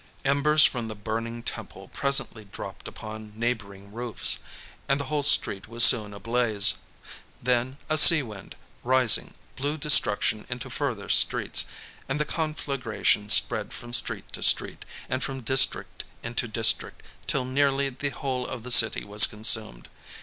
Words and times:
Embers 0.25 0.65
from 0.65 0.87
the 0.87 0.95
burning 0.95 1.43
temple 1.43 1.87
presently 1.89 2.43
dropped 2.45 2.87
upon 2.87 3.31
neighbouring 3.35 3.91
roofs; 3.93 4.39
and 4.89 4.99
the 4.99 5.03
whole 5.03 5.21
street 5.21 5.67
was 5.67 5.83
soon 5.83 6.11
ablaze. 6.11 6.73
Then 7.39 7.77
a 7.87 7.99
sea 7.99 8.23
wind, 8.23 8.55
rising, 8.83 9.35
blew 9.55 9.77
destruction 9.77 10.47
into 10.49 10.71
further 10.71 11.07
streets; 11.07 11.65
and 12.09 12.19
the 12.19 12.25
conflagration 12.25 13.29
spread 13.29 13.73
from 13.73 13.93
street 13.93 14.25
to 14.33 14.41
street, 14.41 14.85
and 15.07 15.23
from 15.23 15.41
district 15.41 16.03
into 16.23 16.47
district, 16.47 17.03
till 17.27 17.45
nearly 17.45 17.89
the 17.91 18.09
whole 18.09 18.47
of 18.47 18.63
the 18.63 18.71
city 18.71 19.03
was 19.03 19.27
consumed. 19.27 19.87